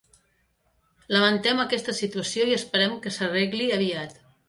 Lamentem 1.17 1.63
aquesta 1.65 1.97
situació 2.01 2.51
i 2.53 2.59
esperem 2.59 2.99
que 3.07 3.15
s'arregli 3.19 3.73
aviat. 3.81 4.23